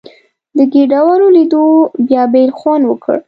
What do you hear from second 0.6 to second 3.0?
ګېډړو لیدو بیا بېل خوند